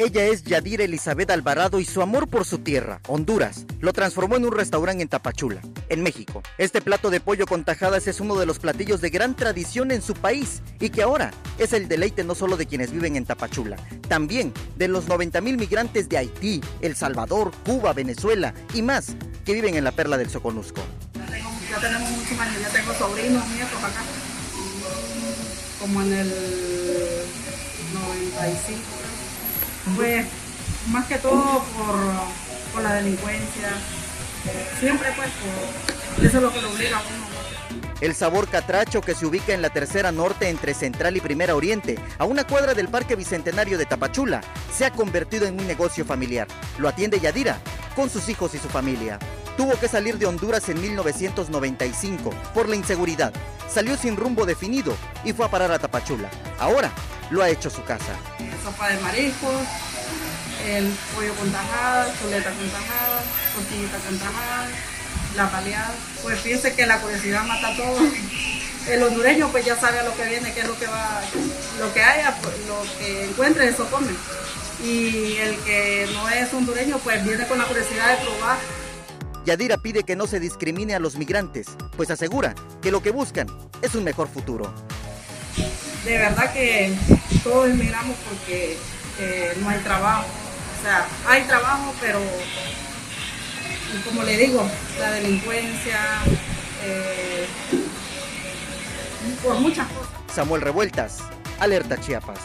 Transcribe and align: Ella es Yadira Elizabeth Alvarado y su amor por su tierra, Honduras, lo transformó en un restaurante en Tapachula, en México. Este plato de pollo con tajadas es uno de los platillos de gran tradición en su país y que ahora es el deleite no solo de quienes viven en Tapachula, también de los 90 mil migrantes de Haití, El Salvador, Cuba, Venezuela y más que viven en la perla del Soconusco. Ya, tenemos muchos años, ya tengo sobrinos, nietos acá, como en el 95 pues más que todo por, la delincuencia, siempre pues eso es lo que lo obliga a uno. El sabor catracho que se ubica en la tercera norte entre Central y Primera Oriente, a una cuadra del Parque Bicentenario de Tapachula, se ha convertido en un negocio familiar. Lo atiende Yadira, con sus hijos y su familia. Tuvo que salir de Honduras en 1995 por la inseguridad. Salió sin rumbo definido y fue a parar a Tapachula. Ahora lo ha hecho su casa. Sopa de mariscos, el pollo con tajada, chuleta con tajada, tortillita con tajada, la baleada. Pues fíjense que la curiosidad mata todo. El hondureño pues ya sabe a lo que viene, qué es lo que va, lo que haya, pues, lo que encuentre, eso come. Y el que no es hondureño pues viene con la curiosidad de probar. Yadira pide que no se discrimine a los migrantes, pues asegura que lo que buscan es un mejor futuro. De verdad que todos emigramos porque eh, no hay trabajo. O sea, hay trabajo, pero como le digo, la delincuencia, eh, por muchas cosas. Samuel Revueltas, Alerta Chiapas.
Ella 0.00 0.26
es 0.26 0.44
Yadira 0.44 0.84
Elizabeth 0.84 1.28
Alvarado 1.28 1.80
y 1.80 1.84
su 1.84 2.00
amor 2.02 2.28
por 2.28 2.44
su 2.44 2.58
tierra, 2.58 3.00
Honduras, 3.08 3.66
lo 3.80 3.92
transformó 3.92 4.36
en 4.36 4.44
un 4.44 4.52
restaurante 4.52 5.02
en 5.02 5.08
Tapachula, 5.08 5.60
en 5.88 6.04
México. 6.04 6.40
Este 6.56 6.80
plato 6.80 7.10
de 7.10 7.18
pollo 7.18 7.46
con 7.46 7.64
tajadas 7.64 8.06
es 8.06 8.20
uno 8.20 8.36
de 8.36 8.46
los 8.46 8.60
platillos 8.60 9.00
de 9.00 9.10
gran 9.10 9.34
tradición 9.34 9.90
en 9.90 10.00
su 10.00 10.14
país 10.14 10.62
y 10.78 10.90
que 10.90 11.02
ahora 11.02 11.32
es 11.58 11.72
el 11.72 11.88
deleite 11.88 12.22
no 12.22 12.36
solo 12.36 12.56
de 12.56 12.66
quienes 12.66 12.92
viven 12.92 13.16
en 13.16 13.24
Tapachula, 13.24 13.76
también 14.06 14.54
de 14.76 14.86
los 14.86 15.08
90 15.08 15.40
mil 15.40 15.56
migrantes 15.56 16.08
de 16.08 16.18
Haití, 16.18 16.60
El 16.80 16.94
Salvador, 16.94 17.50
Cuba, 17.66 17.92
Venezuela 17.92 18.54
y 18.74 18.82
más 18.82 19.16
que 19.44 19.52
viven 19.52 19.74
en 19.74 19.82
la 19.82 19.90
perla 19.90 20.16
del 20.16 20.30
Soconusco. 20.30 20.80
Ya, 21.16 21.80
tenemos 21.80 22.08
muchos 22.08 22.38
años, 22.38 22.62
ya 22.62 22.68
tengo 22.68 22.94
sobrinos, 22.94 23.48
nietos 23.48 23.82
acá, 23.82 24.02
como 25.80 26.02
en 26.02 26.12
el 26.12 26.32
95 27.94 28.97
pues 29.96 30.26
más 30.90 31.06
que 31.06 31.18
todo 31.18 31.62
por, 32.74 32.82
la 32.82 32.94
delincuencia, 32.94 33.70
siempre 34.78 35.08
pues 35.16 35.28
eso 36.22 36.36
es 36.36 36.42
lo 36.42 36.52
que 36.52 36.60
lo 36.60 36.70
obliga 36.70 36.98
a 36.98 37.00
uno. 37.00 37.28
El 38.00 38.14
sabor 38.14 38.46
catracho 38.48 39.00
que 39.00 39.16
se 39.16 39.26
ubica 39.26 39.52
en 39.52 39.62
la 39.62 39.70
tercera 39.70 40.12
norte 40.12 40.48
entre 40.48 40.74
Central 40.74 41.16
y 41.16 41.20
Primera 41.20 41.56
Oriente, 41.56 41.98
a 42.18 42.24
una 42.24 42.46
cuadra 42.46 42.74
del 42.74 42.86
Parque 42.86 43.16
Bicentenario 43.16 43.76
de 43.76 43.86
Tapachula, 43.86 44.40
se 44.72 44.84
ha 44.84 44.92
convertido 44.92 45.46
en 45.46 45.58
un 45.58 45.66
negocio 45.66 46.04
familiar. 46.04 46.46
Lo 46.78 46.88
atiende 46.88 47.18
Yadira, 47.18 47.58
con 47.96 48.08
sus 48.08 48.28
hijos 48.28 48.54
y 48.54 48.58
su 48.58 48.68
familia. 48.68 49.18
Tuvo 49.56 49.72
que 49.80 49.88
salir 49.88 50.18
de 50.18 50.26
Honduras 50.26 50.68
en 50.68 50.80
1995 50.80 52.30
por 52.54 52.68
la 52.68 52.76
inseguridad. 52.76 53.32
Salió 53.68 53.96
sin 53.96 54.16
rumbo 54.16 54.46
definido 54.46 54.94
y 55.24 55.32
fue 55.32 55.46
a 55.46 55.50
parar 55.50 55.72
a 55.72 55.80
Tapachula. 55.80 56.30
Ahora 56.60 56.92
lo 57.30 57.42
ha 57.42 57.48
hecho 57.48 57.70
su 57.70 57.82
casa. 57.84 58.14
Sopa 58.64 58.88
de 58.88 59.00
mariscos, 59.00 59.54
el 60.66 60.92
pollo 61.14 61.34
con 61.34 61.50
tajada, 61.50 62.12
chuleta 62.20 62.50
con 62.50 62.68
tajada, 62.68 63.20
tortillita 63.54 63.98
con 63.98 64.18
tajada, 64.18 64.68
la 65.36 65.46
baleada. 65.46 65.94
Pues 66.22 66.40
fíjense 66.40 66.74
que 66.74 66.86
la 66.86 66.98
curiosidad 67.00 67.44
mata 67.44 67.74
todo. 67.76 67.98
El 68.88 69.02
hondureño 69.02 69.48
pues 69.50 69.66
ya 69.66 69.76
sabe 69.76 69.98
a 69.98 70.02
lo 70.02 70.14
que 70.16 70.24
viene, 70.24 70.52
qué 70.52 70.60
es 70.60 70.66
lo 70.66 70.78
que 70.78 70.86
va, 70.86 71.20
lo 71.78 71.92
que 71.92 72.02
haya, 72.02 72.34
pues, 72.42 72.54
lo 72.66 72.82
que 72.98 73.24
encuentre, 73.24 73.68
eso 73.68 73.86
come. 73.90 74.12
Y 74.82 75.36
el 75.36 75.56
que 75.58 76.08
no 76.14 76.28
es 76.30 76.52
hondureño 76.54 76.98
pues 76.98 77.22
viene 77.24 77.46
con 77.46 77.58
la 77.58 77.64
curiosidad 77.64 78.16
de 78.16 78.24
probar. 78.24 78.56
Yadira 79.44 79.78
pide 79.78 80.04
que 80.04 80.16
no 80.16 80.26
se 80.26 80.40
discrimine 80.40 80.94
a 80.94 81.00
los 81.00 81.16
migrantes, 81.16 81.68
pues 81.96 82.10
asegura 82.10 82.54
que 82.82 82.90
lo 82.90 83.02
que 83.02 83.10
buscan 83.10 83.46
es 83.82 83.94
un 83.94 84.04
mejor 84.04 84.28
futuro. 84.28 84.72
De 86.04 86.16
verdad 86.16 86.52
que 86.52 86.94
todos 87.42 87.68
emigramos 87.68 88.16
porque 88.28 88.76
eh, 89.18 89.56
no 89.60 89.68
hay 89.68 89.78
trabajo. 89.80 90.26
O 90.78 90.82
sea, 90.82 91.06
hay 91.26 91.42
trabajo, 91.42 91.94
pero 92.00 92.20
como 94.04 94.22
le 94.22 94.36
digo, 94.36 94.68
la 94.98 95.10
delincuencia, 95.12 95.98
eh, 96.84 97.46
por 99.42 99.56
muchas 99.56 99.86
cosas. 99.88 100.08
Samuel 100.34 100.62
Revueltas, 100.62 101.18
Alerta 101.58 101.98
Chiapas. 102.00 102.38